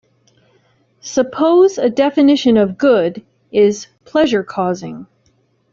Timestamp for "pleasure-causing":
4.03-5.05